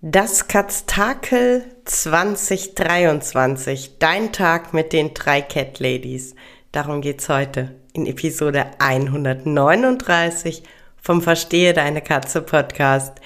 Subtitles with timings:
[0.00, 3.98] Das Katztakel 2023.
[3.98, 6.36] Dein Tag mit den drei Cat Ladies.
[6.70, 10.62] Darum geht's heute in Episode 139
[11.02, 13.20] vom Verstehe deine Katze Podcast,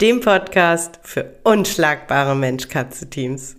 [0.00, 3.58] dem Podcast für unschlagbare Mensch-Katze-Teams.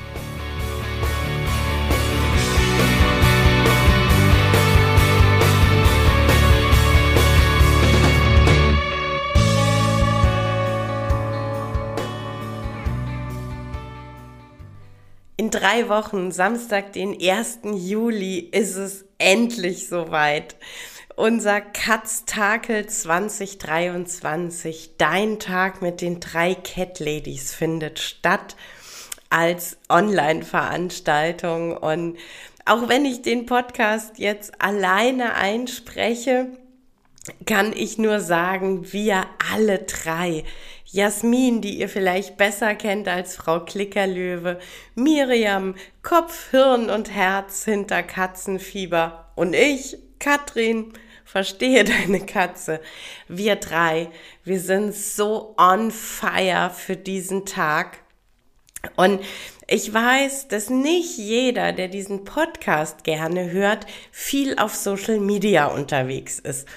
[15.41, 17.61] In drei Wochen, Samstag, den 1.
[17.63, 20.55] Juli, ist es endlich soweit.
[21.15, 28.55] Unser Katztakel 2023, dein Tag mit den drei Cat Ladies findet statt
[29.31, 31.75] als Online-Veranstaltung.
[31.75, 32.19] Und
[32.65, 36.49] auch wenn ich den Podcast jetzt alleine einspreche,
[37.47, 40.43] kann ich nur sagen, wir alle drei
[40.93, 44.59] Jasmin, die ihr vielleicht besser kennt als Frau Klickerlöwe,
[44.93, 50.91] Miriam, Kopf, Hirn und Herz hinter Katzenfieber und ich, Katrin,
[51.23, 52.81] verstehe deine Katze.
[53.29, 54.09] Wir drei,
[54.43, 57.99] wir sind so on fire für diesen Tag.
[58.97, 59.21] Und
[59.67, 66.39] ich weiß, dass nicht jeder, der diesen Podcast gerne hört, viel auf Social Media unterwegs
[66.39, 66.67] ist.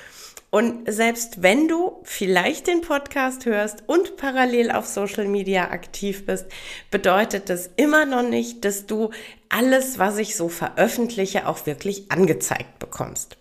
[0.55, 6.47] Und selbst wenn du vielleicht den Podcast hörst und parallel auf Social Media aktiv bist,
[6.93, 9.11] bedeutet das immer noch nicht, dass du
[9.49, 13.37] alles, was ich so veröffentliche, auch wirklich angezeigt bekommst.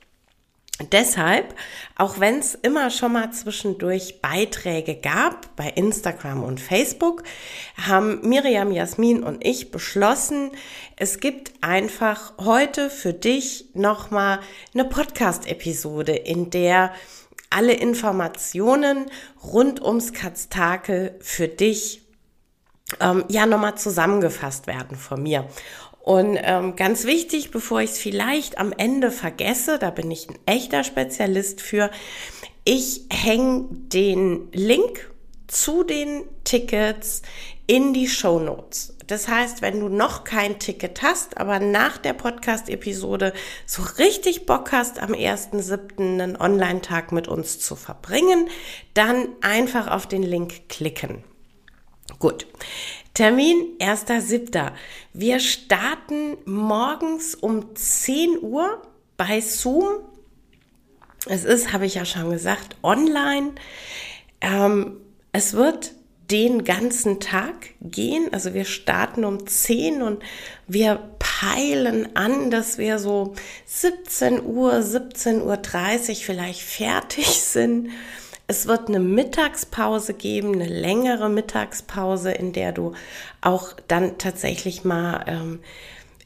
[0.92, 1.56] Deshalb,
[1.96, 7.24] auch wenn es immer schon mal zwischendurch Beiträge gab bei Instagram und Facebook,
[7.76, 10.52] haben Miriam, Jasmin und ich beschlossen,
[10.96, 14.40] es gibt einfach heute für dich nochmal
[14.74, 16.94] eine Podcast-Episode, in der
[17.50, 19.06] alle Informationen
[19.44, 22.02] rund ums Katztakel für dich
[23.00, 25.48] ähm, ja nochmal zusammengefasst werden von mir.
[26.04, 30.38] Und ähm, ganz wichtig, bevor ich es vielleicht am Ende vergesse, da bin ich ein
[30.46, 31.90] echter Spezialist für,
[32.66, 35.10] ich hänge den Link
[35.48, 37.22] zu den Tickets
[37.68, 38.98] in die Show Notes.
[39.08, 43.32] Das heißt, wenn du noch kein Ticket hast, aber nach der Podcast-Episode
[43.66, 46.00] so richtig Bock hast, am 1.7.
[46.00, 48.50] einen Online-Tag mit uns zu verbringen,
[48.94, 51.24] dann einfach auf den Link klicken.
[52.20, 52.46] Gut.
[53.14, 54.72] Termin 1.7.
[55.14, 58.82] Wir starten morgens um 10 Uhr
[59.18, 60.00] bei Zoom.
[61.28, 63.52] Es ist, habe ich ja schon gesagt, online.
[64.42, 64.98] Ähm,
[65.32, 65.94] es wird
[66.32, 68.34] den ganzen Tag gehen.
[68.34, 70.24] Also wir starten um 10 und
[70.66, 73.36] wir peilen an, dass wir so
[73.68, 77.92] 17 Uhr, 17.30 Uhr vielleicht fertig sind.
[78.54, 82.94] Es wird eine Mittagspause geben, eine längere Mittagspause, in der du
[83.42, 85.60] auch dann tatsächlich mal ähm,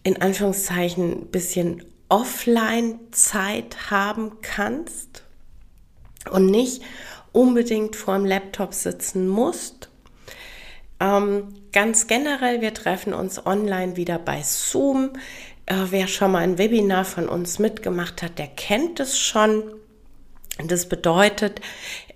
[0.04, 5.24] in Anführungszeichen ein bisschen Offline-Zeit haben kannst
[6.30, 6.82] und nicht
[7.32, 9.90] unbedingt vor dem Laptop sitzen musst.
[11.00, 15.12] Ähm, ganz generell, wir treffen uns online wieder bei Zoom.
[15.66, 19.64] Äh, wer schon mal ein Webinar von uns mitgemacht hat, der kennt es schon.
[20.66, 21.62] Das bedeutet,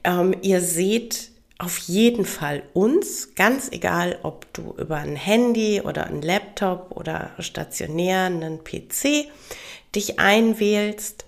[0.04, 6.08] ähm, ihr seht auf jeden Fall uns, ganz egal, ob du über ein Handy oder
[6.08, 9.28] ein Laptop oder stationär einen PC
[9.96, 11.26] dich einwählst.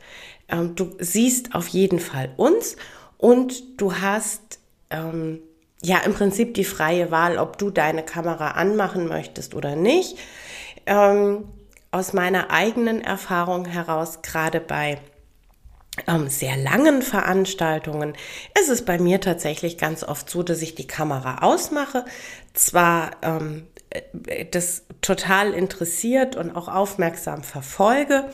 [0.50, 2.78] Ähm, du siehst auf jeden Fall uns
[3.20, 4.60] und du hast
[4.90, 5.40] ähm,
[5.84, 10.18] ja im Prinzip die freie Wahl, ob du deine Kamera anmachen möchtest oder nicht.
[10.88, 11.46] Ähm,
[11.92, 14.98] aus meiner eigenen Erfahrung heraus, gerade bei
[16.08, 18.16] ähm, sehr langen Veranstaltungen
[18.60, 22.06] ist es bei mir tatsächlich ganz oft so, dass ich die Kamera ausmache,
[22.54, 28.26] zwar ähm, äh, das total interessiert und auch aufmerksam verfolge,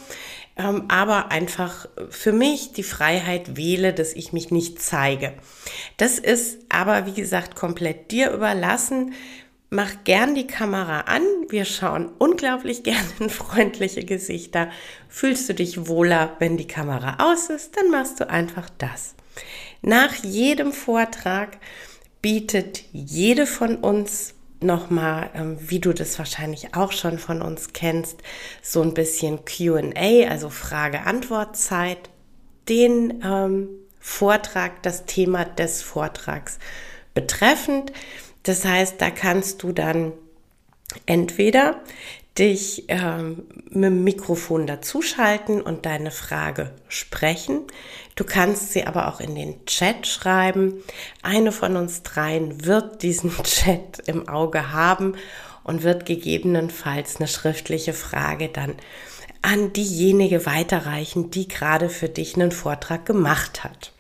[0.56, 5.34] ähm, aber einfach für mich die Freiheit wähle, dass ich mich nicht zeige.
[5.98, 9.14] Das ist aber, wie gesagt, komplett dir überlassen.
[9.70, 11.24] Mach gern die Kamera an.
[11.50, 14.70] Wir schauen unglaublich gern in freundliche Gesichter.
[15.08, 19.16] Fühlst du dich wohler, wenn die Kamera aus ist, dann machst du einfach das.
[19.82, 21.58] Nach jedem Vortrag
[22.22, 28.22] bietet jede von uns nochmal, ähm, wie du das wahrscheinlich auch schon von uns kennst,
[28.62, 32.10] so ein bisschen QA, also Frage-Antwort-Zeit,
[32.68, 33.70] den ähm,
[34.00, 36.60] Vortrag, das Thema des Vortrags
[37.14, 37.92] betreffend.
[38.44, 40.14] Das heißt, da kannst du dann
[41.06, 41.82] entweder
[42.38, 47.64] dich ähm, mit dem Mikrofon dazuschalten und deine Frage sprechen.
[48.16, 50.82] Du kannst sie aber auch in den Chat schreiben.
[51.22, 55.16] Eine von uns dreien wird diesen Chat im Auge haben
[55.64, 58.76] und wird gegebenenfalls eine schriftliche Frage dann
[59.42, 63.92] an diejenige weiterreichen, die gerade für dich einen Vortrag gemacht hat.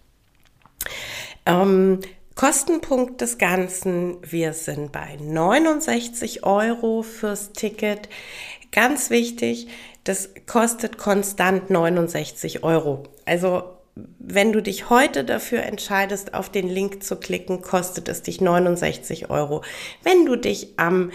[1.46, 2.00] Ähm,
[2.40, 8.08] Kostenpunkt des Ganzen, wir sind bei 69 Euro fürs Ticket.
[8.72, 9.68] Ganz wichtig,
[10.06, 13.04] das kostet konstant 69 Euro.
[13.26, 13.64] Also
[14.20, 19.30] wenn du dich heute dafür entscheidest, auf den Link zu klicken, kostet es dich 69
[19.30, 19.62] Euro.
[20.04, 21.12] Wenn du dich am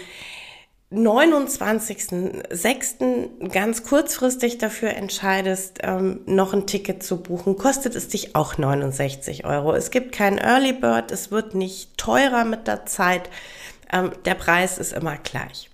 [0.91, 3.49] 29.06.
[3.49, 9.45] ganz kurzfristig dafür entscheidest, ähm, noch ein Ticket zu buchen, kostet es dich auch 69
[9.45, 9.73] Euro.
[9.73, 13.31] Es gibt kein Early Bird, es wird nicht teurer mit der Zeit.
[13.91, 15.71] Ähm, der Preis ist immer gleich.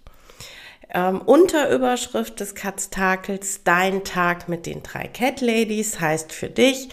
[0.94, 6.88] Ähm, Unterüberschrift des Katztakels, dein Tag mit den drei Cat Ladies heißt für dich,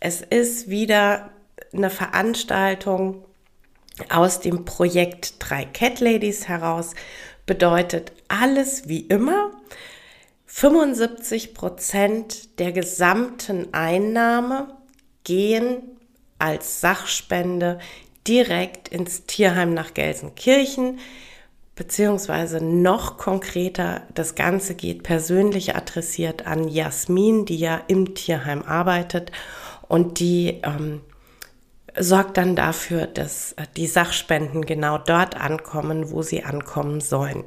[0.00, 1.30] es ist wieder
[1.72, 3.24] eine Veranstaltung
[4.10, 6.94] aus dem Projekt drei Cat Ladies heraus
[7.46, 9.50] bedeutet alles wie immer.
[10.46, 14.68] 75 Prozent der gesamten Einnahme
[15.24, 15.82] gehen
[16.38, 17.78] als Sachspende
[18.26, 20.98] direkt ins Tierheim nach Gelsenkirchen,
[21.74, 29.32] beziehungsweise noch konkreter, das Ganze geht persönlich adressiert an Jasmin, die ja im Tierheim arbeitet
[29.88, 31.00] und die ähm,
[31.98, 37.44] sorgt dann dafür, dass äh, die Sachspenden genau dort ankommen, wo sie ankommen sollen.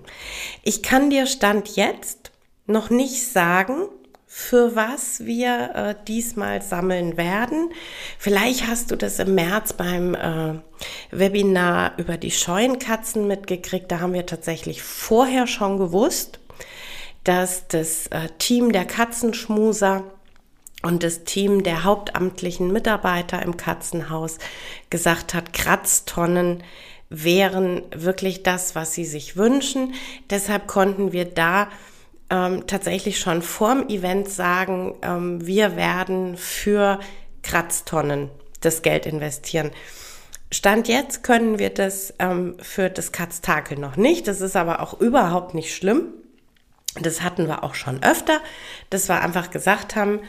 [0.64, 2.32] Ich kann dir Stand jetzt
[2.66, 3.88] noch nicht sagen,
[4.30, 7.72] für was wir äh, diesmal sammeln werden.
[8.20, 10.60] Vielleicht hast du das im März beim äh,
[11.12, 13.92] Webinar über die Scheuenkatzen mitgekriegt.
[13.92, 16.40] Da haben wir tatsächlich vorher schon gewusst,
[17.24, 20.04] dass das äh, Team der Katzenschmuser
[20.84, 24.38] und das Team der hauptamtlichen Mitarbeiter im Katzenhaus
[24.90, 26.64] gesagt hat, Kratztonnen
[27.10, 29.94] wären wirklich das, was sie sich wünschen.
[30.30, 31.70] Deshalb konnten wir da
[32.30, 37.00] ähm, tatsächlich schon vorm Event sagen, ähm, wir werden für
[37.44, 38.30] Kratztonnen
[38.62, 39.72] das Geld investieren.
[40.52, 44.28] Stand jetzt können wir das ähm, für das Katztakel noch nicht.
[44.28, 46.06] Das ist aber auch überhaupt nicht schlimm.
[47.02, 48.40] Das hatten wir auch schon öfter,
[48.90, 50.20] dass wir einfach gesagt haben,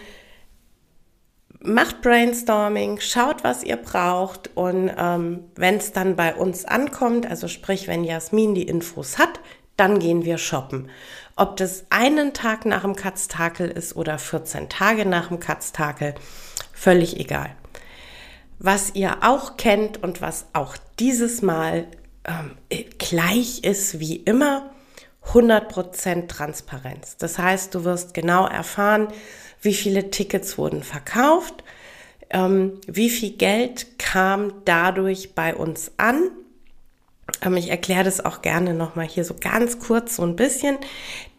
[1.61, 7.49] macht Brainstorming, schaut, was ihr braucht und ähm, wenn es dann bei uns ankommt, also
[7.49, 9.41] sprich, wenn Jasmin die Infos hat,
[9.77, 10.91] dann gehen wir shoppen.
[11.37, 16.15] Ob das einen Tag nach dem Katztakel ist oder 14 Tage nach dem Katztakel,
[16.73, 17.51] völlig egal.
[18.59, 21.87] Was ihr auch kennt und was auch dieses Mal
[22.25, 22.57] ähm,
[22.99, 24.71] gleich ist wie immer,
[25.33, 27.17] 100% Transparenz.
[27.17, 29.09] Das heißt, du wirst genau erfahren,
[29.61, 31.65] wie viele Tickets wurden verkauft,
[32.31, 36.31] ähm, wie viel Geld kam dadurch bei uns an.
[37.43, 40.79] Ähm, ich erkläre das auch gerne nochmal hier so ganz kurz so ein bisschen.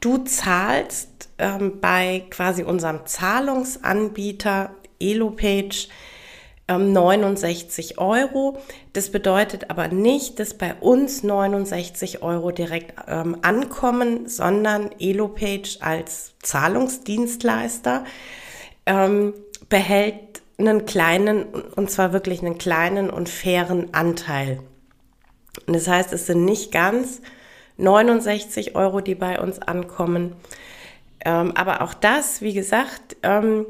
[0.01, 5.88] Du zahlst ähm, bei quasi unserem Zahlungsanbieter EloPage
[6.77, 8.57] 69 ähm, Euro.
[8.93, 16.33] Das bedeutet aber nicht, dass bei uns 69 Euro direkt ähm, ankommen, sondern EloPage als
[16.41, 18.03] Zahlungsdienstleister
[18.85, 19.33] ähm,
[19.67, 21.45] behält einen kleinen,
[21.75, 24.59] und zwar wirklich einen kleinen und fairen Anteil.
[25.67, 27.21] Das heißt, es sind nicht ganz
[27.77, 30.35] 69 Euro, die bei uns ankommen.
[31.23, 33.65] Ähm, aber auch das, wie gesagt, ähm,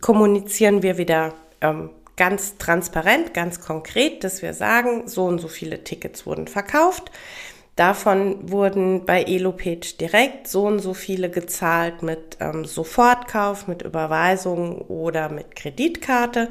[0.00, 5.82] kommunizieren wir wieder ähm, ganz transparent, ganz konkret, dass wir sagen, so und so viele
[5.84, 7.10] Tickets wurden verkauft.
[7.76, 14.78] Davon wurden bei EloPage direkt so und so viele gezahlt mit ähm, Sofortkauf, mit Überweisung
[14.82, 16.48] oder mit Kreditkarte.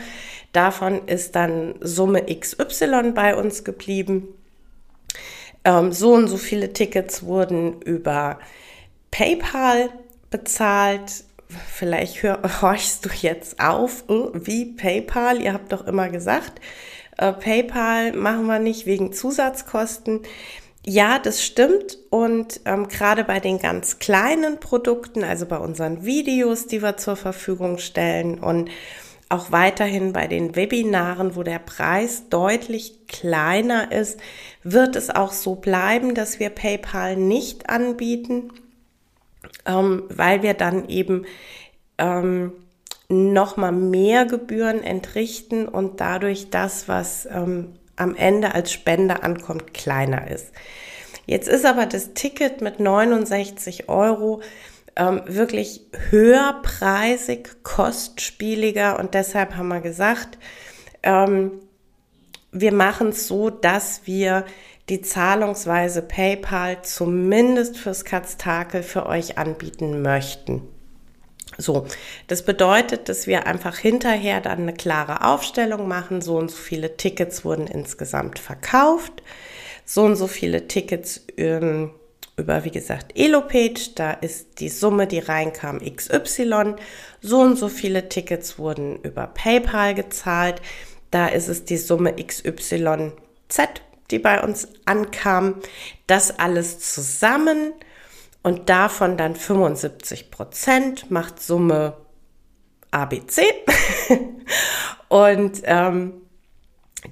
[0.51, 4.27] Davon ist dann Summe XY bei uns geblieben.
[5.63, 8.39] Ähm, so und so viele Tickets wurden über
[9.11, 9.91] PayPal
[10.29, 11.23] bezahlt
[11.71, 16.61] vielleicht hör, horchst du jetzt auf, oh, wie PayPal, ihr habt doch immer gesagt,
[17.17, 20.21] äh, PayPal machen wir nicht wegen Zusatzkosten.
[20.85, 21.97] ja, das stimmt.
[22.09, 27.15] Und ähm, gerade bei den ganz kleinen Produkten, also bei unseren Videos, die wir zur
[27.15, 28.69] Verfügung stellen und
[29.29, 34.19] auch weiterhin bei den Webinaren, wo der Preis deutlich kleiner ist,
[34.63, 38.51] wird es auch so bleiben, dass wir PayPal nicht anbieten,
[39.65, 41.25] ähm, weil wir dann eben
[41.97, 42.53] ähm,
[43.09, 49.73] noch mal mehr Gebühren entrichten und dadurch das, was ähm, am Ende als Spende ankommt,
[49.73, 50.51] kleiner ist.
[51.25, 54.41] Jetzt ist aber das Ticket mit 69 Euro
[54.95, 60.37] ähm, wirklich höherpreisig, kostspieliger und deshalb haben wir gesagt,
[61.01, 61.51] ähm,
[62.51, 64.45] wir machen es so, dass wir
[64.89, 70.61] die Zahlungsweise PayPal zumindest fürs Katztakel für euch anbieten möchten.
[71.57, 71.85] So,
[72.27, 76.21] das bedeutet, dass wir einfach hinterher dann eine klare Aufstellung machen.
[76.21, 79.23] So und so viele Tickets wurden insgesamt verkauft.
[79.85, 81.91] So und so viele Tickets ähm,
[82.37, 83.91] über, wie gesagt, Elopage.
[83.95, 86.75] Da ist die Summe, die reinkam, XY.
[87.21, 90.61] So und so viele Tickets wurden über PayPal gezahlt.
[91.11, 93.11] Da ist es die Summe XYZ,
[94.11, 95.55] die bei uns ankam.
[96.07, 97.73] Das alles zusammen
[98.43, 101.97] und davon dann 75 Prozent macht Summe
[102.91, 103.43] ABC.
[105.07, 106.13] und ähm,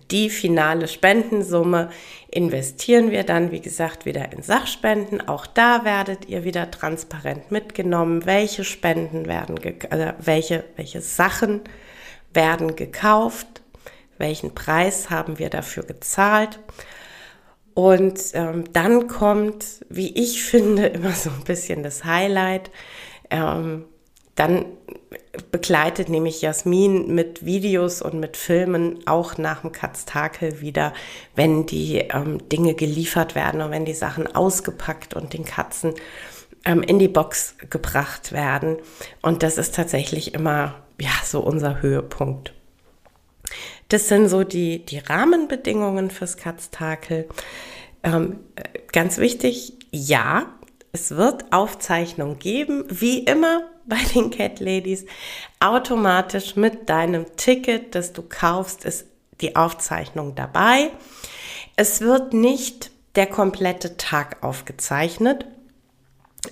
[0.09, 1.89] die finale Spendensumme
[2.29, 5.27] investieren wir dann, wie gesagt, wieder in Sachspenden.
[5.27, 11.61] Auch da werdet ihr wieder transparent mitgenommen, welche Spenden werden, also welche, welche Sachen
[12.33, 13.60] werden gekauft,
[14.21, 16.59] welchen Preis haben wir dafür gezahlt.
[17.73, 22.71] Und ähm, dann kommt, wie ich finde, immer so ein bisschen das Highlight.
[23.29, 23.85] Ähm,
[24.35, 24.65] dann
[25.51, 30.93] begleitet nämlich Jasmin mit Videos und mit Filmen auch nach dem Katztakel wieder,
[31.35, 35.93] wenn die ähm, Dinge geliefert werden und wenn die Sachen ausgepackt und den Katzen
[36.65, 38.77] ähm, in die Box gebracht werden.
[39.21, 42.53] Und das ist tatsächlich immer, ja, so unser Höhepunkt.
[43.91, 47.27] Das sind so die, die Rahmenbedingungen fürs Katztakel.
[48.03, 48.39] Ähm,
[48.93, 50.45] ganz wichtig, ja,
[50.93, 55.05] es wird Aufzeichnung geben, wie immer bei den Cat Ladies.
[55.59, 59.07] Automatisch mit deinem Ticket, das du kaufst, ist
[59.41, 60.91] die Aufzeichnung dabei.
[61.75, 65.45] Es wird nicht der komplette Tag aufgezeichnet.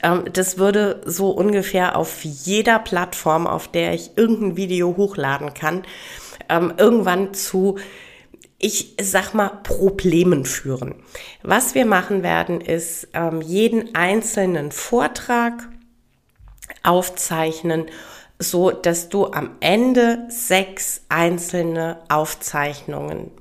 [0.03, 5.83] Ähm, das würde so ungefähr auf jeder Plattform, auf der ich irgendein Video hochladen kann,
[6.49, 7.77] ähm, irgendwann zu,
[8.57, 10.95] ich sag mal, Problemen führen.
[11.43, 15.69] Was wir machen werden, ist ähm, jeden einzelnen Vortrag
[16.83, 17.85] aufzeichnen,
[18.37, 23.31] so dass du am Ende sechs einzelne Aufzeichnungen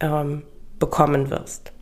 [0.00, 0.42] ähm,
[0.78, 1.72] bekommen wirst.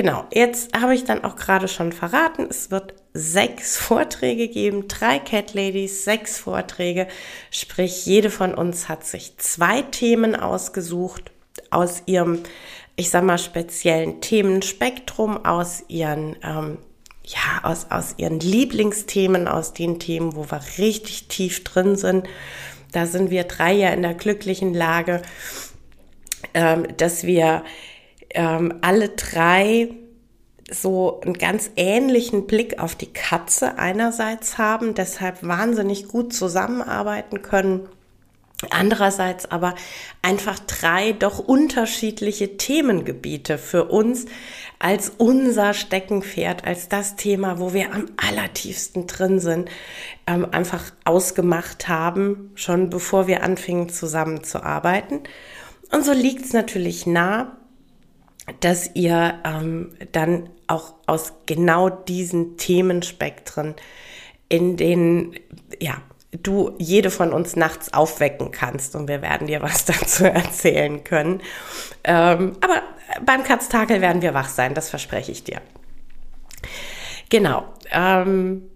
[0.00, 5.18] Genau, jetzt habe ich dann auch gerade schon verraten, es wird sechs Vorträge geben, drei
[5.18, 7.06] Cat Ladies, sechs Vorträge,
[7.50, 11.32] sprich jede von uns hat sich zwei Themen ausgesucht
[11.68, 12.38] aus ihrem,
[12.96, 16.78] ich sag mal, speziellen Themenspektrum, aus ihren, ähm,
[17.22, 22.26] ja, aus, aus ihren Lieblingsthemen, aus den Themen, wo wir richtig tief drin sind.
[22.92, 25.20] Da sind wir drei ja in der glücklichen Lage,
[26.54, 27.64] ähm, dass wir
[28.34, 29.90] ähm, alle drei
[30.70, 37.88] so einen ganz ähnlichen Blick auf die Katze einerseits haben, deshalb wahnsinnig gut zusammenarbeiten können.
[38.68, 39.74] Andererseits aber
[40.20, 44.26] einfach drei doch unterschiedliche Themengebiete für uns
[44.78, 49.70] als unser Steckenpferd, als das Thema, wo wir am allertiefsten drin sind,
[50.26, 55.20] ähm, einfach ausgemacht haben, schon bevor wir anfingen zusammenzuarbeiten.
[55.90, 57.56] Und so liegt es natürlich nah,
[58.60, 63.74] dass ihr ähm, dann auch aus genau diesen Themenspektren
[64.48, 65.34] in den,
[65.80, 66.02] ja,
[66.42, 71.40] du jede von uns nachts aufwecken kannst und wir werden dir was dazu erzählen können.
[72.04, 72.82] Ähm, aber
[73.24, 75.60] beim Katztakel werden wir wach sein, das verspreche ich dir.
[77.28, 77.64] Genau.
[77.90, 78.70] Ähm,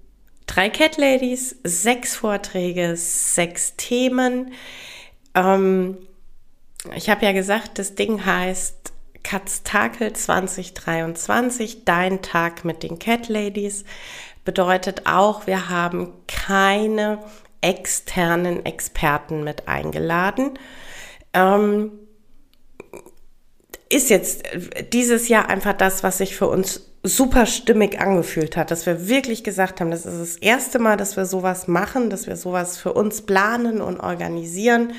[0.47, 4.53] drei Cat Ladies, sechs Vorträge, sechs Themen.
[5.35, 5.99] Ähm,
[6.95, 8.94] ich habe ja gesagt, das Ding heißt
[9.25, 13.85] Katztakel 2023, dein Tag mit den Cat Ladies.
[14.45, 17.19] Bedeutet auch, wir haben keine
[17.61, 20.59] externen Experten mit eingeladen.
[21.33, 21.91] Ähm,
[23.89, 24.45] ist jetzt
[24.93, 29.45] dieses Jahr einfach das, was sich für uns super stimmig angefühlt hat, dass wir wirklich
[29.45, 32.93] gesagt haben, das ist das erste Mal, dass wir sowas machen, dass wir sowas für
[32.93, 34.93] uns planen und organisieren.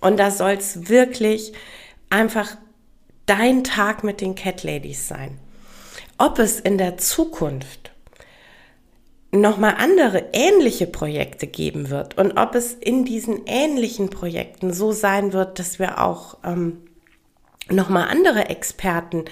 [0.00, 1.52] Und da soll es wirklich
[2.10, 2.56] einfach
[3.28, 5.38] dein Tag mit den Cat Ladies sein.
[6.20, 7.92] ob es in der Zukunft
[9.30, 15.32] nochmal andere ähnliche Projekte geben wird und ob es in diesen ähnlichen Projekten so sein
[15.32, 16.78] wird, dass wir auch ähm,
[17.70, 19.26] nochmal andere Experten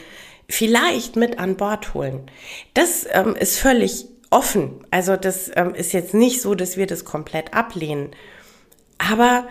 [0.49, 2.31] vielleicht mit an Bord holen.
[2.75, 4.85] Das ähm, ist völlig offen.
[4.91, 8.11] Also das ähm, ist jetzt nicht so, dass wir das komplett ablehnen.
[8.99, 9.49] Aber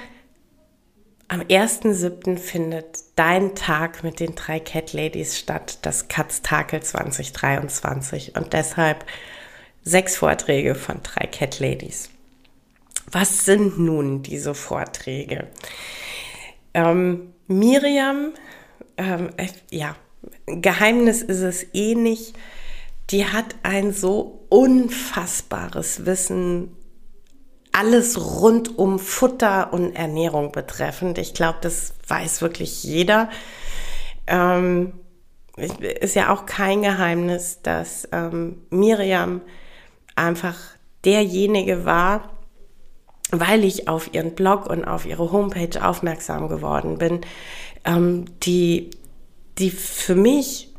[1.27, 2.37] am 1.7.
[2.37, 8.35] findet dein Tag mit den drei Cat Ladies statt, das Katztakel 2023.
[8.35, 9.05] Und deshalb
[9.83, 12.09] sechs Vorträge von drei Cat Ladies.
[13.11, 15.47] Was sind nun diese Vorträge?
[16.73, 18.33] Ähm, Miriam,
[18.97, 19.95] ähm, äh, ja,
[20.47, 22.35] Geheimnis ist es eh nicht.
[23.11, 26.75] Die hat ein so unfassbares Wissen,
[27.75, 31.17] alles rund um Futter und Ernährung betreffend.
[31.17, 33.29] Ich glaube, das weiß wirklich jeder.
[34.27, 34.93] Ähm,
[35.57, 39.41] ist ja auch kein Geheimnis, dass ähm, Miriam
[40.15, 40.55] einfach
[41.03, 42.29] derjenige war,
[43.31, 47.21] weil ich auf ihren Blog und auf ihre Homepage aufmerksam geworden bin,
[47.83, 48.89] ähm, die
[49.57, 50.73] die für mich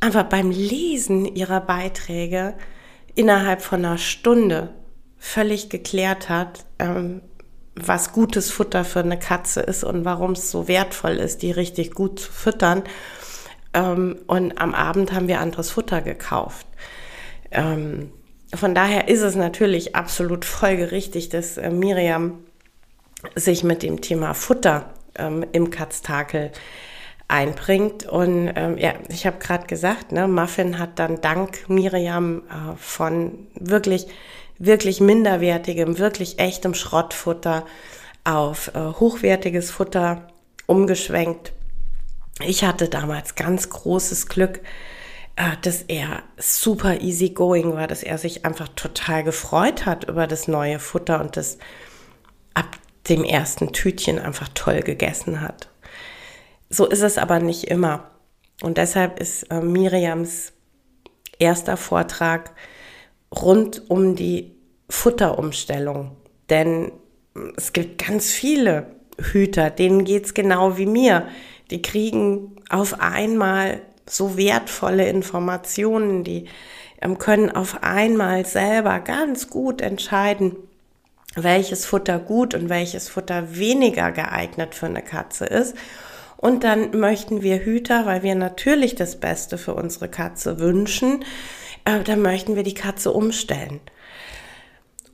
[0.00, 2.54] einfach beim Lesen ihrer Beiträge
[3.14, 4.74] innerhalb von einer Stunde
[5.18, 7.22] völlig geklärt hat, ähm,
[7.74, 11.92] was gutes Futter für eine Katze ist und warum es so wertvoll ist, die richtig
[11.92, 12.82] gut zu füttern.
[13.74, 16.66] Ähm, und am Abend haben wir anderes Futter gekauft.
[17.50, 18.10] Ähm,
[18.54, 22.38] von daher ist es natürlich absolut folgerichtig, dass äh, Miriam
[23.34, 26.52] sich mit dem Thema Futter ähm, im Katztakel
[27.28, 28.06] einbringt.
[28.06, 33.48] Und ähm, ja, ich habe gerade gesagt, ne, Muffin hat dann dank Miriam äh, von
[33.54, 34.06] wirklich,
[34.58, 37.64] wirklich minderwertigem, wirklich echtem Schrottfutter
[38.24, 40.28] auf äh, hochwertiges Futter
[40.66, 41.52] umgeschwenkt.
[42.44, 44.60] Ich hatte damals ganz großes Glück,
[45.36, 50.26] äh, dass er super easy going war, dass er sich einfach total gefreut hat über
[50.26, 51.58] das neue Futter und das
[52.54, 55.68] ab dem ersten Tütchen einfach toll gegessen hat.
[56.68, 58.10] So ist es aber nicht immer.
[58.62, 60.52] Und deshalb ist äh, Miriams
[61.38, 62.52] erster Vortrag
[63.34, 64.54] rund um die
[64.88, 66.12] Futterumstellung.
[66.50, 66.92] Denn
[67.56, 68.86] es gibt ganz viele
[69.18, 71.26] Hüter, denen geht es genau wie mir.
[71.70, 76.46] Die kriegen auf einmal so wertvolle Informationen, die
[77.02, 80.56] ähm, können auf einmal selber ganz gut entscheiden,
[81.34, 85.76] welches Futter gut und welches Futter weniger geeignet für eine Katze ist.
[86.36, 91.24] Und dann möchten wir Hüter, weil wir natürlich das Beste für unsere Katze wünschen,
[91.86, 93.80] äh, dann möchten wir die Katze umstellen.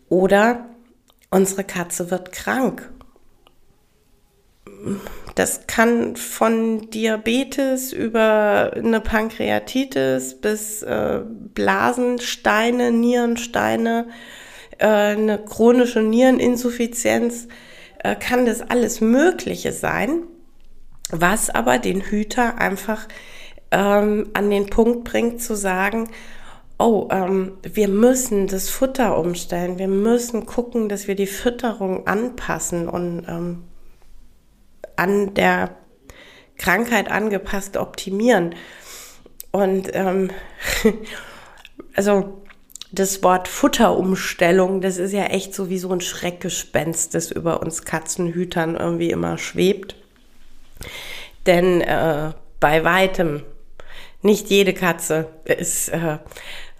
[0.08, 0.66] Oder
[1.30, 2.90] unsere Katze wird krank.
[5.36, 11.20] Das kann von Diabetes über eine Pankreatitis bis äh,
[11.54, 14.08] Blasensteine, Nierensteine,
[14.78, 17.46] äh, eine chronische Niereninsuffizienz,
[18.02, 20.24] äh, kann das alles Mögliche sein
[21.12, 23.06] was aber den Hüter einfach
[23.70, 26.08] ähm, an den Punkt bringt zu sagen,
[26.82, 32.88] oh, ähm, wir müssen das Futter umstellen, wir müssen gucken, dass wir die Fütterung anpassen
[32.88, 33.64] und ähm,
[34.96, 35.76] an der
[36.58, 38.54] Krankheit angepasst optimieren.
[39.52, 40.30] Und ähm,
[41.94, 42.42] also
[42.90, 47.84] das Wort Futterumstellung, das ist ja echt so wie so ein Schreckgespenst, das über uns
[47.84, 49.94] Katzenhütern irgendwie immer schwebt.
[51.46, 53.44] Denn äh, bei weitem
[54.20, 56.18] nicht jede Katze ist äh,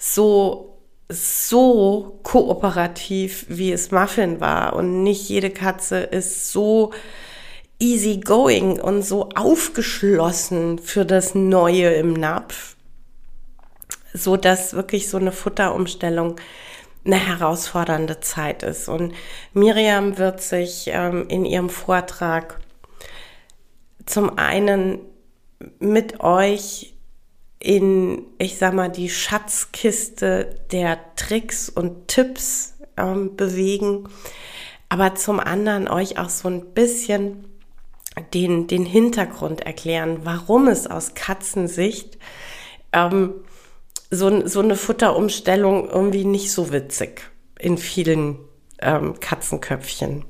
[0.02, 0.68] so
[1.08, 4.74] so kooperativ, wie es Muffin war.
[4.74, 6.92] Und nicht jede Katze ist so
[7.78, 12.76] easy going und so aufgeschlossen für das Neue im Napf,
[14.12, 16.36] so dass wirklich so eine Futterumstellung
[17.04, 18.88] eine herausfordernde Zeit ist.
[18.88, 19.14] Und
[19.52, 22.60] Miriam wird sich ähm, in ihrem Vortrag
[24.06, 25.00] zum einen
[25.78, 26.91] mit euch
[27.62, 34.08] in, ich sag mal, die Schatzkiste der Tricks und Tipps ähm, bewegen,
[34.88, 37.44] aber zum anderen euch auch so ein bisschen
[38.34, 42.18] den, den Hintergrund erklären, warum es aus Katzensicht
[42.92, 43.34] ähm,
[44.10, 48.38] so, so eine Futterumstellung irgendwie nicht so witzig in vielen
[48.80, 50.24] ähm, Katzenköpfchen.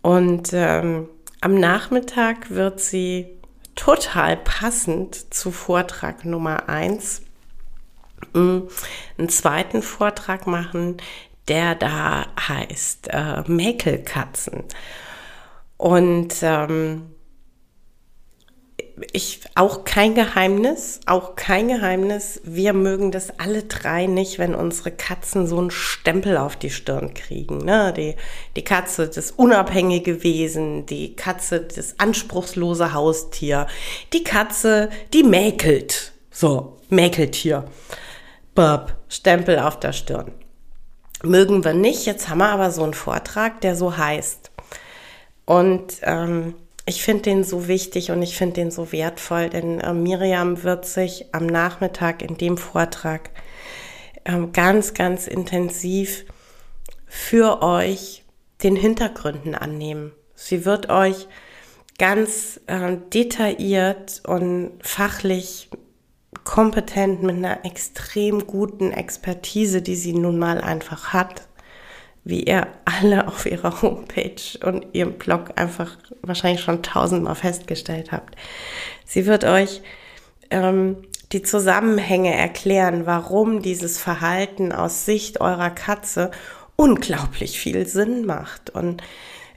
[0.00, 1.08] Und ähm,
[1.42, 3.38] am Nachmittag wird sie
[3.74, 7.22] total passend zu Vortrag Nummer eins
[8.32, 8.60] mm,
[9.18, 10.98] einen zweiten Vortrag machen,
[11.48, 14.64] der da heißt äh, Mäkelkatzen.
[15.76, 17.13] Und ähm,
[19.12, 22.40] ich auch kein Geheimnis, auch kein Geheimnis.
[22.44, 27.12] Wir mögen das alle drei nicht, wenn unsere Katzen so einen Stempel auf die Stirn
[27.14, 27.58] kriegen.
[27.58, 27.92] Ne?
[27.96, 28.14] Die,
[28.56, 33.66] die Katze, das unabhängige Wesen, die Katze, das anspruchslose Haustier,
[34.12, 36.12] die Katze, die mäkelt.
[36.30, 37.64] So, Mäkeltier.
[38.54, 40.32] Bob, Stempel auf der Stirn.
[41.22, 42.06] Mögen wir nicht.
[42.06, 44.52] Jetzt haben wir aber so einen Vortrag, der so heißt.
[45.46, 46.54] Und ähm,
[46.86, 50.84] ich finde den so wichtig und ich finde den so wertvoll, denn äh, Miriam wird
[50.84, 53.30] sich am Nachmittag in dem Vortrag
[54.24, 56.24] äh, ganz, ganz intensiv
[57.06, 58.24] für euch
[58.62, 60.12] den Hintergründen annehmen.
[60.34, 61.26] Sie wird euch
[61.98, 65.70] ganz äh, detailliert und fachlich
[66.42, 71.48] kompetent mit einer extrem guten Expertise, die sie nun mal einfach hat,
[72.24, 78.34] wie ihr alle auf ihrer Homepage und ihrem Blog einfach wahrscheinlich schon tausendmal festgestellt habt.
[79.04, 79.82] Sie wird euch
[80.50, 80.96] ähm,
[81.32, 86.30] die Zusammenhänge erklären, warum dieses Verhalten aus Sicht eurer Katze
[86.76, 89.02] unglaublich viel Sinn macht und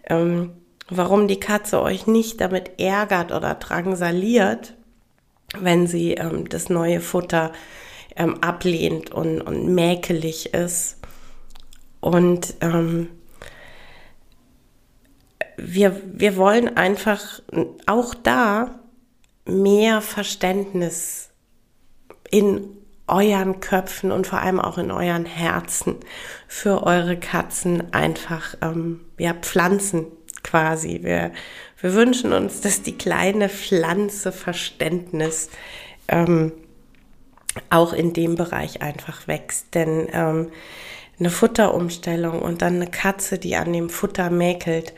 [0.10, 0.52] ähm,
[0.90, 4.74] warum die Katze euch nicht damit ärgert oder drangsaliert,
[5.58, 7.54] wenn sie ähm, das neue Futter
[8.16, 10.97] ähm, ablehnt und, und mäkelig ist
[12.00, 13.10] und ähm,
[15.58, 17.42] wir, wir wollen einfach
[17.86, 18.80] auch da
[19.46, 21.30] mehr Verständnis
[22.30, 25.96] in euren Köpfen und vor allem auch in euren Herzen
[26.48, 30.08] für eure Katzen einfach ähm, ja, pflanzen
[30.44, 31.00] quasi.
[31.04, 31.32] Wir,
[31.80, 35.50] wir wünschen uns, dass die kleine Pflanze Verständnis
[36.10, 36.52] ähm,
[37.70, 39.74] auch in dem Bereich einfach wächst.
[39.74, 40.52] Denn ähm,
[41.20, 44.94] eine Futterumstellung und dann eine Katze, die an dem Futter mäkelt.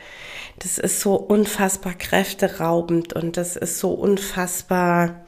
[0.58, 5.24] Das ist so unfassbar kräfteraubend und das ist so unfassbar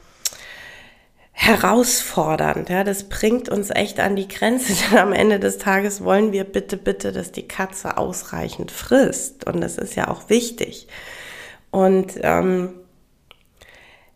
[1.31, 2.69] herausfordernd.
[2.69, 6.43] Ja, das bringt uns echt an die Grenze, denn am Ende des Tages wollen wir
[6.43, 9.45] bitte, bitte, dass die Katze ausreichend frisst.
[9.45, 10.87] Und das ist ja auch wichtig.
[11.71, 12.75] Und ähm,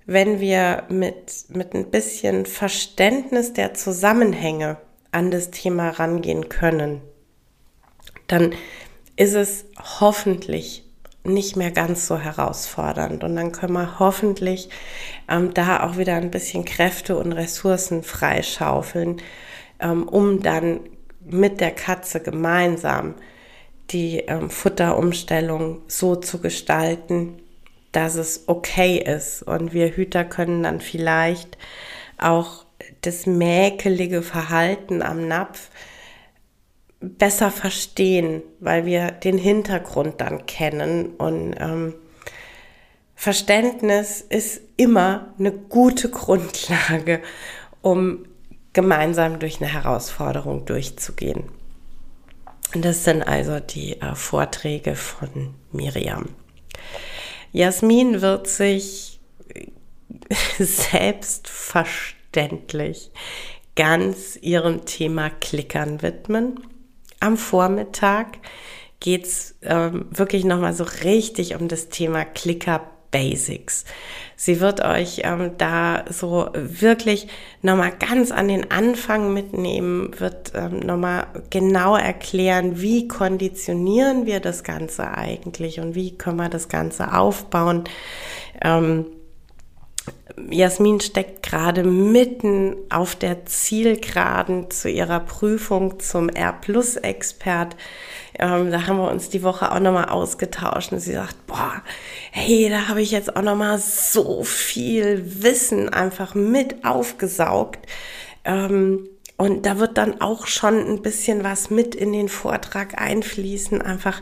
[0.05, 4.77] wenn wir mit, mit ein bisschen Verständnis der Zusammenhänge
[5.11, 7.01] an das Thema rangehen können,
[8.27, 8.53] dann
[9.15, 9.65] ist es
[9.99, 10.83] hoffentlich
[11.23, 13.23] nicht mehr ganz so herausfordernd.
[13.23, 14.69] Und dann können wir hoffentlich
[15.29, 19.21] ähm, da auch wieder ein bisschen Kräfte und Ressourcen freischaufeln,
[19.79, 20.79] ähm, um dann
[21.25, 23.15] mit der Katze gemeinsam
[23.89, 27.41] die ähm, Futterumstellung so zu gestalten,
[27.91, 29.43] dass es okay ist.
[29.43, 31.57] Und wir Hüter können dann vielleicht
[32.17, 32.65] auch
[33.07, 35.69] das mäkelige Verhalten am Napf
[36.99, 41.15] besser verstehen, weil wir den Hintergrund dann kennen.
[41.15, 41.95] Und ähm,
[43.15, 47.21] Verständnis ist immer eine gute Grundlage,
[47.81, 48.25] um
[48.73, 51.45] gemeinsam durch eine Herausforderung durchzugehen.
[52.75, 56.29] Und das sind also die äh, Vorträge von Miriam.
[57.53, 59.21] Jasmin wird sich
[60.59, 63.11] selbst verstehen selbstverständlich
[63.75, 66.59] ganz ihrem Thema Klickern widmen.
[67.19, 68.37] Am Vormittag
[68.99, 73.85] geht's ähm, wirklich nochmal so richtig um das Thema Klicker Basics.
[74.35, 77.27] Sie wird euch ähm, da so wirklich
[77.61, 84.63] nochmal ganz an den Anfang mitnehmen, wird ähm, nochmal genau erklären, wie konditionieren wir das
[84.63, 87.85] Ganze eigentlich und wie können wir das Ganze aufbauen.
[88.61, 89.05] Ähm,
[90.49, 97.75] Jasmin steckt gerade mitten auf der Zielgeraden zu ihrer Prüfung zum R-Plus-Expert.
[98.39, 101.81] Ähm, da haben wir uns die Woche auch nochmal ausgetauscht und sie sagt, boah,
[102.31, 107.79] hey, da habe ich jetzt auch nochmal so viel Wissen einfach mit aufgesaugt.
[108.45, 113.81] Ähm, und da wird dann auch schon ein bisschen was mit in den Vortrag einfließen,
[113.83, 114.21] einfach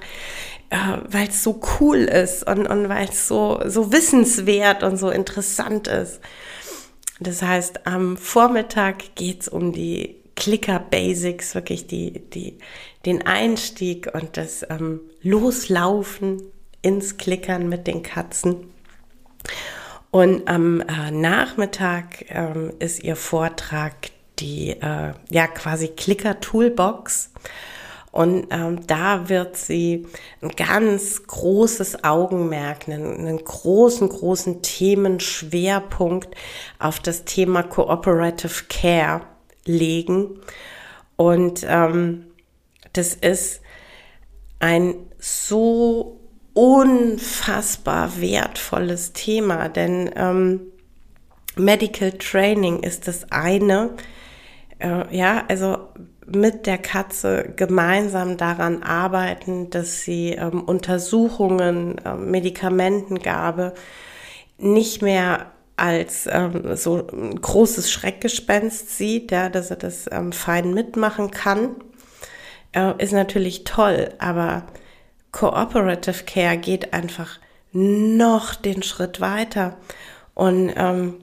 [0.69, 5.09] äh, weil es so cool ist und, und weil es so, so wissenswert und so
[5.09, 6.19] interessant ist.
[7.19, 12.59] Das heißt, am Vormittag geht's um die Clicker Basics, wirklich die, die,
[13.05, 16.41] den Einstieg und das ähm, Loslaufen
[16.81, 18.71] ins Klickern mit den Katzen.
[20.11, 23.93] Und am äh, Nachmittag ähm, ist ihr Vortrag
[24.39, 27.31] die äh, ja quasi Clicker Toolbox.
[28.15, 30.07] Und ähm, da wird sie
[30.41, 36.33] ein ganz großes Augenmerk, einen, einen großen, großen Themenschwerpunkt
[36.79, 39.23] auf das Thema Cooperative Care
[39.65, 40.39] legen.
[41.17, 42.27] Und ähm,
[42.93, 43.59] das ist
[44.59, 46.21] ein so
[46.53, 50.61] unfassbar wertvolles Thema, denn ähm,
[51.57, 53.89] Medical Training ist das eine.
[54.79, 55.89] Äh, ja, also
[56.27, 63.73] mit der Katze gemeinsam daran arbeiten, dass sie ähm, Untersuchungen, äh, Medikamentengabe
[64.57, 70.73] nicht mehr als ähm, so ein großes Schreckgespenst sieht, ja, dass er das ähm, fein
[70.73, 71.75] mitmachen kann,
[72.71, 74.63] äh, ist natürlich toll, aber
[75.31, 77.39] Cooperative Care geht einfach
[77.73, 79.75] noch den Schritt weiter.
[80.33, 81.15] Und ähm,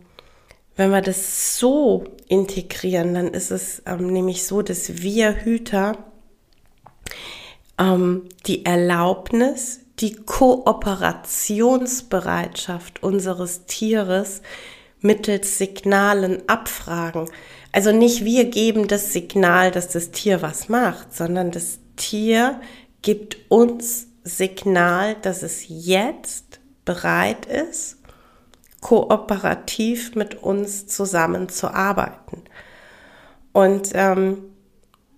[0.83, 5.97] wenn wir das so integrieren, dann ist es ähm, nämlich so, dass wir Hüter
[7.79, 14.43] ähm, die Erlaubnis, die Kooperationsbereitschaft unseres Tieres
[15.01, 17.31] mittels Signalen abfragen.
[17.71, 22.61] Also nicht wir geben das Signal, dass das Tier was macht, sondern das Tier
[23.03, 27.99] gibt uns Signal, dass es jetzt bereit ist,
[28.83, 32.43] kooperativ mit uns zusammenzuarbeiten.
[33.53, 34.39] Und ähm,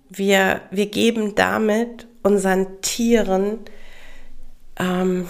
[0.08, 3.60] wir, wir geben damit unseren Tieren
[4.78, 5.28] ähm,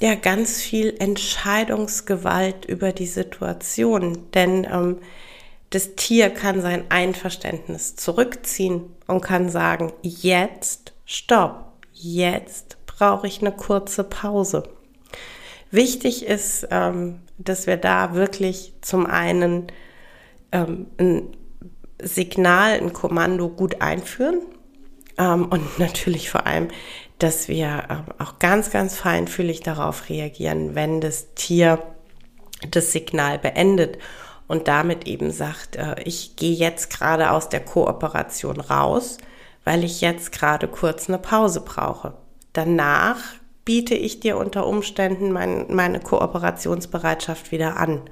[0.00, 4.98] ja ganz viel Entscheidungsgewalt über die Situation, denn ähm,
[5.70, 13.50] das Tier kann sein Einverständnis zurückziehen und kann sagen, jetzt stopp, jetzt brauche ich eine
[13.50, 14.62] kurze Pause.
[15.74, 19.66] Wichtig ist, ähm, dass wir da wirklich zum einen
[20.52, 21.36] ähm, ein
[22.00, 24.42] Signal, ein Kommando gut einführen
[25.18, 26.68] ähm, und natürlich vor allem,
[27.18, 31.82] dass wir ähm, auch ganz, ganz feinfühlig darauf reagieren, wenn das Tier
[32.70, 33.98] das Signal beendet
[34.46, 39.18] und damit eben sagt, äh, ich gehe jetzt gerade aus der Kooperation raus,
[39.64, 42.14] weil ich jetzt gerade kurz eine Pause brauche.
[42.52, 43.18] Danach
[43.64, 48.02] biete ich dir unter Umständen mein, meine Kooperationsbereitschaft wieder an.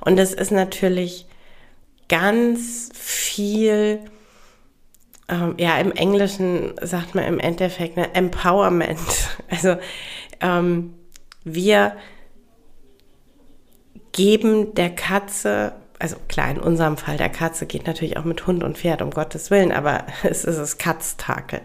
[0.00, 1.26] Und es ist natürlich
[2.08, 4.00] ganz viel,
[5.28, 8.98] ähm, ja, im Englischen sagt man im Endeffekt ne, Empowerment.
[9.50, 9.76] Also
[10.40, 10.94] ähm,
[11.42, 11.96] wir
[14.12, 18.62] geben der Katze, also klar, in unserem Fall der Katze geht natürlich auch mit Hund
[18.62, 21.60] und Pferd, um Gottes Willen, aber es ist das Katztakel.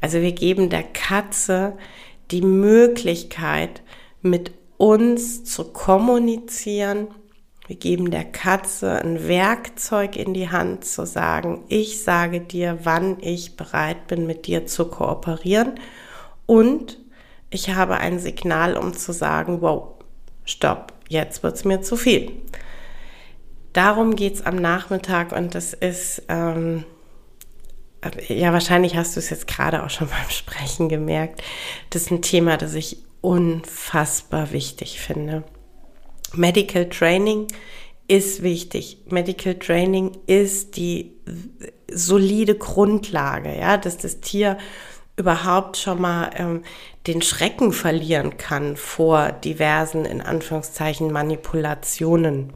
[0.00, 1.76] Also wir geben der Katze
[2.30, 3.82] die Möglichkeit,
[4.22, 7.08] mit uns zu kommunizieren.
[7.66, 13.18] Wir geben der Katze ein Werkzeug in die Hand zu sagen, ich sage dir, wann
[13.20, 15.80] ich bereit bin, mit dir zu kooperieren.
[16.46, 16.98] Und
[17.50, 19.94] ich habe ein Signal, um zu sagen, wow,
[20.44, 22.32] stopp, jetzt wird es mir zu viel.
[23.72, 26.84] Darum geht es am Nachmittag und das ist, ähm,
[28.28, 31.42] ja, wahrscheinlich hast du es jetzt gerade auch schon beim Sprechen gemerkt.
[31.90, 35.44] Das ist ein Thema, das ich unfassbar wichtig finde.
[36.32, 37.46] Medical Training
[38.08, 38.98] ist wichtig.
[39.06, 41.12] Medical Training ist die
[41.90, 44.58] solide Grundlage, ja, dass das Tier
[45.16, 46.62] überhaupt schon mal ähm,
[47.06, 52.52] den Schrecken verlieren kann vor diversen, in Anführungszeichen, Manipulationen.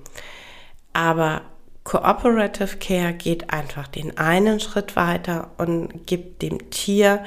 [0.93, 1.43] Aber
[1.85, 7.25] Cooperative Care geht einfach den einen Schritt weiter und gibt dem Tier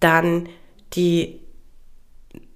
[0.00, 0.48] dann
[0.94, 1.40] die,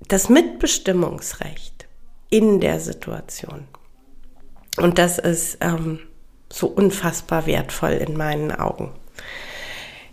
[0.09, 1.87] das Mitbestimmungsrecht
[2.31, 3.67] in der Situation.
[4.77, 6.01] Und das ist ähm,
[6.51, 8.93] so unfassbar wertvoll in meinen Augen.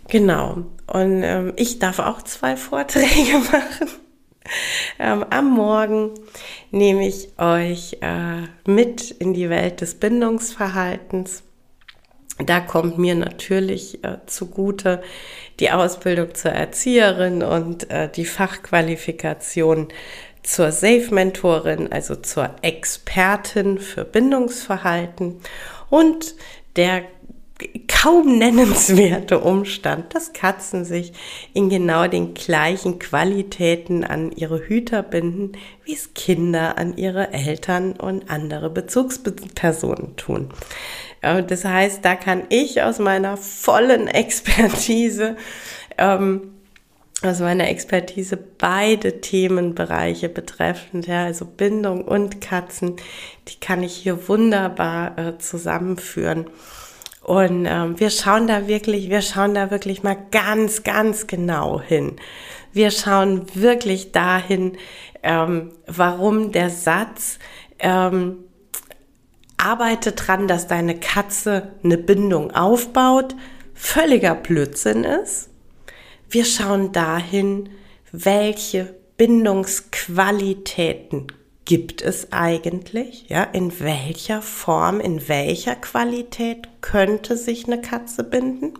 [0.08, 0.64] Genau.
[0.86, 3.88] Und ähm, ich darf auch zwei Vorträge machen.
[4.98, 6.12] Ähm, am Morgen
[6.70, 11.42] nehme ich euch äh, mit in die Welt des Bindungsverhaltens.
[12.38, 15.02] Da kommt mir natürlich äh, zugute
[15.60, 19.88] die Ausbildung zur Erzieherin und äh, die Fachqualifikation
[20.42, 25.40] zur Safe-Mentorin, also zur Expertin für Bindungsverhalten
[25.90, 26.34] und
[26.76, 27.04] der
[27.88, 31.12] kaum nennenswerte Umstand, dass Katzen sich
[31.54, 35.52] in genau den gleichen Qualitäten an ihre Hüter binden,
[35.84, 40.50] wie es Kinder an ihre Eltern und andere Bezugspersonen tun.
[41.22, 45.36] Das heißt, da kann ich aus meiner vollen Expertise,
[45.96, 46.52] ähm,
[47.22, 52.96] aus meiner Expertise beide Themenbereiche betreffend, ja, also Bindung und Katzen,
[53.48, 56.46] die kann ich hier wunderbar äh, zusammenführen.
[57.26, 62.14] Und ähm, wir schauen da wirklich, wir schauen da wirklich mal ganz, ganz genau hin.
[62.72, 64.78] Wir schauen wirklich dahin,
[65.24, 67.40] ähm, warum der Satz
[67.80, 68.44] ähm,
[69.56, 73.34] arbeite dran, dass deine Katze eine Bindung aufbaut,
[73.74, 75.50] völliger Blödsinn ist.
[76.30, 77.70] Wir schauen dahin,
[78.12, 81.26] welche Bindungsqualitäten
[81.66, 83.28] gibt es eigentlich?
[83.28, 88.72] Ja, in welcher Form, in welcher Qualität könnte sich eine Katze binden?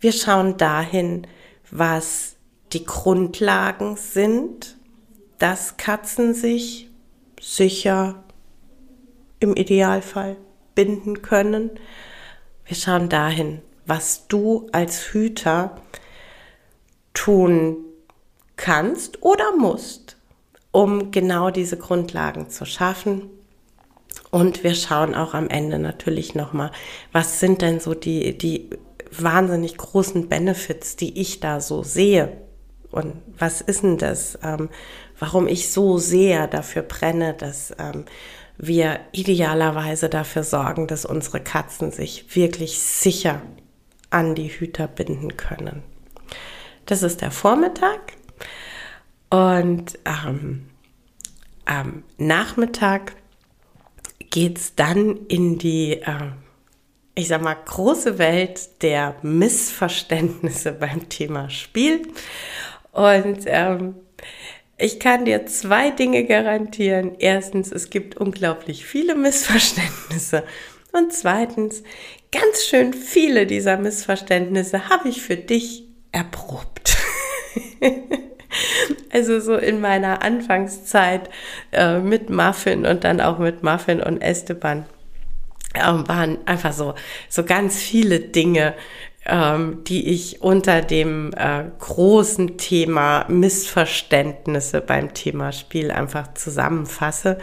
[0.00, 1.26] Wir schauen dahin,
[1.70, 2.36] was
[2.72, 4.76] die Grundlagen sind,
[5.38, 6.88] dass Katzen sich
[7.40, 8.24] sicher
[9.40, 10.36] im Idealfall
[10.74, 11.70] binden können.
[12.64, 15.80] Wir schauen dahin, was du als Hüter
[17.12, 17.78] tun
[18.56, 20.15] kannst oder musst,
[20.76, 23.30] um genau diese Grundlagen zu schaffen.
[24.30, 26.70] Und wir schauen auch am Ende natürlich nochmal,
[27.12, 28.68] was sind denn so die, die
[29.10, 32.36] wahnsinnig großen Benefits, die ich da so sehe.
[32.90, 34.68] Und was ist denn das, ähm,
[35.18, 38.04] warum ich so sehr dafür brenne, dass ähm,
[38.58, 43.40] wir idealerweise dafür sorgen, dass unsere Katzen sich wirklich sicher
[44.10, 45.82] an die Hüter binden können.
[46.84, 48.15] Das ist der Vormittag
[49.30, 50.66] und ähm,
[51.64, 53.16] am Nachmittag
[54.30, 56.30] geht es dann in die, äh,
[57.14, 62.02] ich sag mal, große Welt der Missverständnisse beim Thema Spiel.
[62.92, 63.96] Und ähm,
[64.78, 67.16] ich kann dir zwei Dinge garantieren.
[67.18, 70.44] Erstens, es gibt unglaublich viele Missverständnisse.
[70.92, 71.82] Und zweitens,
[72.30, 76.96] ganz schön viele dieser Missverständnisse habe ich für dich erprobt.
[79.12, 81.30] also so in meiner Anfangszeit
[81.72, 84.86] äh, mit Muffin und dann auch mit Muffin und Esteban
[85.74, 86.94] äh, waren einfach so,
[87.28, 88.74] so ganz viele Dinge,
[89.26, 97.38] ähm, die ich unter dem äh, großen Thema Missverständnisse beim Thema Spiel einfach zusammenfasse.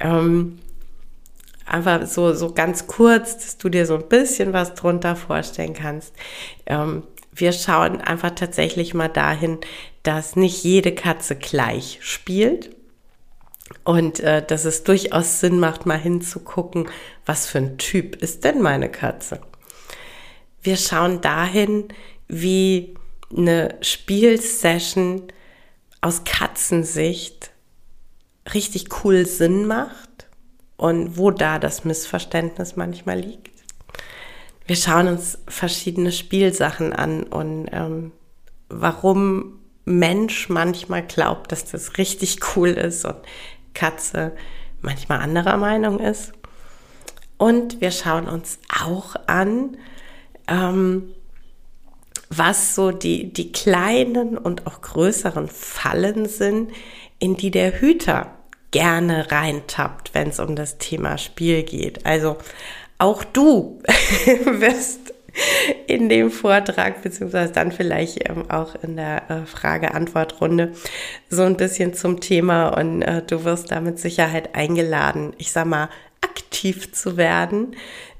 [0.00, 0.58] Ähm,
[1.64, 6.12] einfach so, so ganz kurz, dass du dir so ein bisschen was drunter vorstellen kannst.
[6.66, 9.58] Ähm, wir schauen einfach tatsächlich mal dahin,
[10.02, 12.74] dass nicht jede Katze gleich spielt
[13.84, 16.88] und äh, dass es durchaus Sinn macht, mal hinzugucken,
[17.24, 19.40] was für ein Typ ist denn meine Katze.
[20.62, 21.88] Wir schauen dahin,
[22.28, 22.94] wie
[23.36, 25.24] eine Spielsession
[26.00, 27.50] aus Katzensicht
[28.52, 30.26] richtig cool Sinn macht
[30.76, 33.52] und wo da das Missverständnis manchmal liegt.
[34.66, 38.12] Wir schauen uns verschiedene Spielsachen an und ähm,
[38.68, 43.16] warum Mensch manchmal glaubt, dass das richtig cool ist und
[43.74, 44.32] Katze
[44.80, 46.32] manchmal anderer Meinung ist.
[47.38, 49.76] Und wir schauen uns auch an,
[50.46, 51.14] ähm,
[52.28, 56.70] was so die, die kleinen und auch größeren Fallen sind,
[57.18, 58.30] in die der Hüter
[58.70, 62.06] gerne reintappt, wenn es um das Thema Spiel geht.
[62.06, 62.36] Also
[62.98, 63.82] auch du
[64.44, 65.11] wirst
[65.86, 70.72] in dem Vortrag, beziehungsweise dann vielleicht ähm, auch in der äh, Frage-Antwort-Runde
[71.28, 75.66] so ein bisschen zum Thema und äh, du wirst da mit Sicherheit eingeladen, ich sag
[75.66, 75.88] mal,
[76.20, 77.76] aktiv zu werden,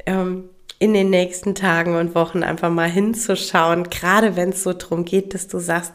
[0.06, 0.48] ähm,
[0.78, 5.32] in den nächsten Tagen und Wochen einfach mal hinzuschauen, gerade wenn es so drum geht,
[5.32, 5.92] dass du sagst,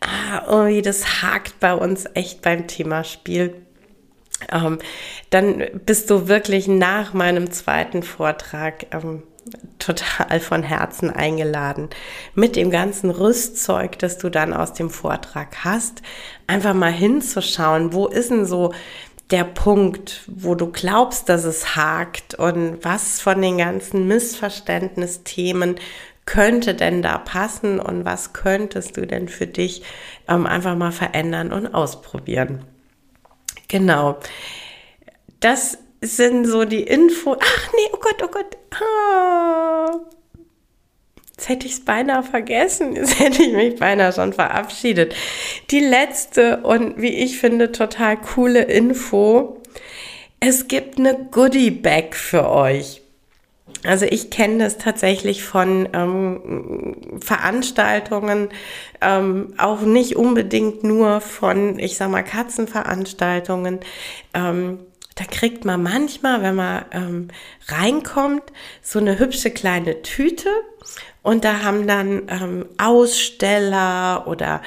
[0.00, 3.54] ah, oh, das hakt bei uns echt beim Thema Spiel.
[4.52, 4.78] Ähm,
[5.30, 9.22] dann bist du wirklich nach meinem zweiten Vortrag ähm,
[9.78, 11.90] total von Herzen eingeladen,
[12.34, 16.02] mit dem ganzen Rüstzeug, das du dann aus dem Vortrag hast,
[16.46, 18.72] einfach mal hinzuschauen, wo ist denn so
[19.30, 25.76] der Punkt, wo du glaubst, dass es hakt und was von den ganzen Missverständnisthemen
[26.26, 29.82] könnte denn da passen und was könntest du denn für dich
[30.28, 32.64] ähm, einfach mal verändern und ausprobieren.
[33.68, 34.18] Genau.
[35.40, 37.36] Das sind so die Info.
[37.40, 38.56] Ach nee, oh Gott, oh Gott.
[38.80, 39.90] Ah.
[41.36, 42.96] Jetzt hätte ich es beinahe vergessen.
[42.96, 45.14] Jetzt hätte ich mich beinahe schon verabschiedet.
[45.70, 49.60] Die letzte und wie ich finde total coole Info.
[50.40, 53.02] Es gibt eine Goodie Bag für euch.
[53.84, 58.48] Also ich kenne das tatsächlich von ähm, Veranstaltungen,
[59.00, 63.80] ähm, auch nicht unbedingt nur von, ich sag mal, Katzenveranstaltungen.
[64.34, 64.80] Ähm,
[65.16, 67.28] da kriegt man manchmal, wenn man ähm,
[67.68, 68.44] reinkommt,
[68.82, 70.50] so eine hübsche kleine Tüte
[71.22, 74.62] und da haben dann ähm, Aussteller oder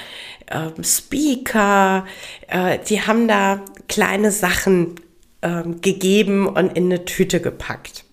[0.51, 2.05] ähm, Speaker,
[2.47, 4.95] äh, die haben da kleine Sachen
[5.41, 8.03] ähm, gegeben und in eine Tüte gepackt.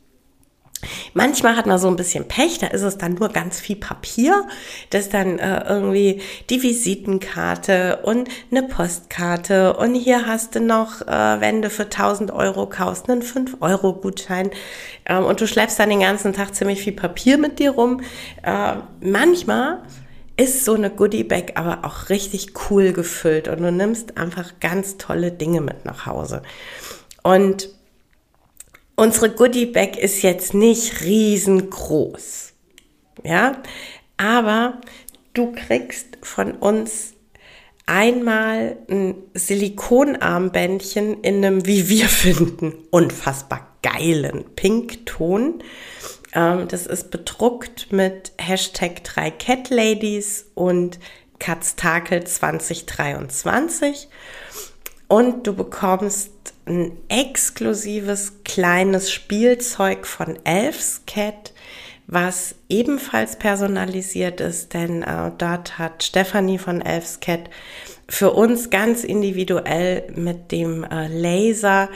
[1.15, 4.47] Manchmal hat man so ein bisschen Pech, da ist es dann nur ganz viel Papier,
[4.91, 6.21] das dann äh, irgendwie
[6.51, 12.31] die Visitenkarte und eine Postkarte und hier hast du noch, äh, wenn du für 1000
[12.31, 14.51] Euro kaufst, einen 5 Euro Gutschein
[15.07, 18.01] ähm, und du schleppst dann den ganzen Tag ziemlich viel Papier mit dir rum.
[18.43, 19.83] Äh, manchmal
[20.37, 24.99] ist so eine Goodie Bag aber auch richtig cool gefüllt und du nimmst einfach ganz
[24.99, 26.43] tolle Dinge mit nach Hause.
[27.23, 27.71] Und
[28.97, 32.53] unsere Goodie Bag ist jetzt nicht riesengroß.
[33.25, 33.63] Ja,
[34.17, 34.81] aber
[35.35, 37.15] du kriegst von uns
[37.87, 45.63] einmal ein Silikonarmbändchen in einem, wie wir finden, unfassbar geilen Pinkton.
[46.35, 50.99] Ähm, das ist bedruckt mit Hashtag 3 Cat Ladies und
[51.39, 54.09] Katztakel 2023.
[55.09, 56.33] Und du bekommst
[56.67, 61.53] ein exklusives kleines Spielzeug von Elf's Cat
[62.07, 67.51] was ebenfalls personalisiert ist, denn äh, dort hat Stefanie von Elfscat
[68.09, 71.89] für uns ganz individuell mit dem äh, Laser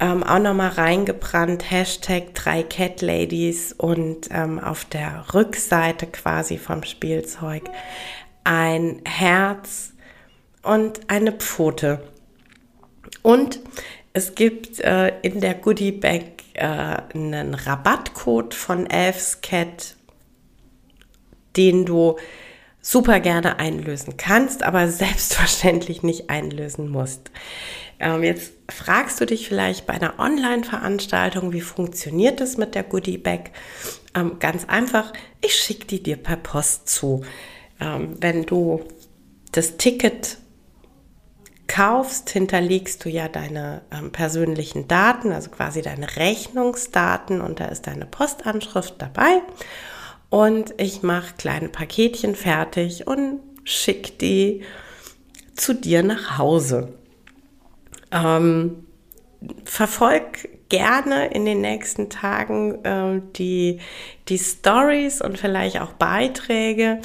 [0.00, 6.82] ähm, auch nochmal reingebrannt, Hashtag 3 Cat Ladies und ähm, auf der Rückseite quasi vom
[6.82, 7.64] Spielzeug
[8.44, 9.92] ein Herz
[10.62, 12.00] und eine Pfote.
[13.26, 13.58] Und
[14.12, 19.96] es gibt äh, in der Goodie Bag äh, einen Rabattcode von Elfscat,
[21.56, 22.14] den du
[22.80, 27.32] super gerne einlösen kannst, aber selbstverständlich nicht einlösen musst.
[27.98, 33.18] Ähm, jetzt fragst du dich vielleicht bei einer Online-Veranstaltung, wie funktioniert das mit der Goodie
[33.18, 33.50] Bag?
[34.14, 37.24] Ähm, ganz einfach, ich schicke die dir per Post zu.
[37.80, 38.84] Ähm, wenn du
[39.50, 40.38] das Ticket
[41.66, 47.86] kaufst, hinterlegst du ja deine ähm, persönlichen Daten, also quasi deine Rechnungsdaten und da ist
[47.86, 49.42] deine Postanschrift dabei.
[50.30, 54.62] Und ich mache kleine Paketchen fertig und schicke die
[55.54, 56.94] zu dir nach Hause.
[58.10, 58.86] Ähm,
[59.64, 63.80] verfolg gerne in den nächsten Tagen äh, die,
[64.28, 67.00] die Stories und vielleicht auch Beiträge,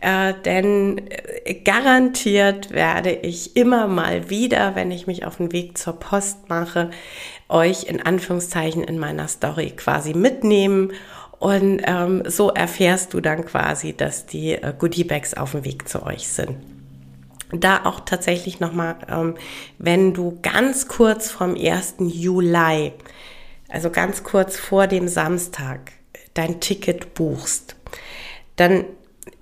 [0.00, 5.78] äh, denn äh, garantiert werde ich immer mal wieder, wenn ich mich auf den Weg
[5.78, 6.90] zur Post mache,
[7.48, 10.92] euch in Anführungszeichen in meiner Story quasi mitnehmen.
[11.38, 16.02] Und ähm, so erfährst du dann quasi, dass die äh, Goodiebags auf dem Weg zu
[16.02, 16.73] euch sind
[17.60, 19.34] da auch tatsächlich nochmal, ähm,
[19.78, 21.96] wenn du ganz kurz vom 1.
[22.00, 22.92] Juli,
[23.68, 25.92] also ganz kurz vor dem Samstag,
[26.34, 27.76] dein Ticket buchst,
[28.56, 28.84] dann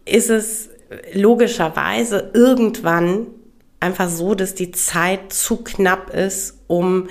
[0.04, 0.68] ist es
[1.14, 3.26] logischerweise irgendwann
[3.80, 7.08] einfach so, dass die Zeit zu knapp ist, um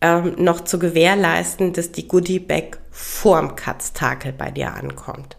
[0.00, 5.36] ähm, noch zu gewährleisten, dass die Goodie Bag vorm Katztakel bei dir ankommt.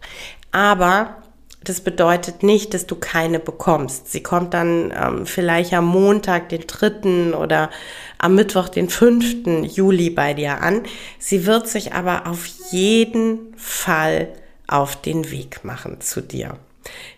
[0.50, 1.21] Aber
[1.64, 4.10] das bedeutet nicht, dass du keine bekommst.
[4.10, 7.34] Sie kommt dann ähm, vielleicht am Montag, den 3.
[7.36, 7.70] oder
[8.18, 9.74] am Mittwoch, den 5.
[9.74, 10.82] Juli bei dir an.
[11.18, 14.28] Sie wird sich aber auf jeden Fall
[14.66, 16.56] auf den Weg machen zu dir.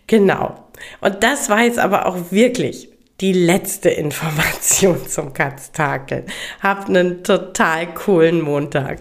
[0.07, 0.65] Genau.
[1.01, 2.89] Und das war jetzt aber auch wirklich
[3.21, 6.27] die letzte Information zum Katztakel.
[6.63, 9.01] Habt einen total coolen Montag.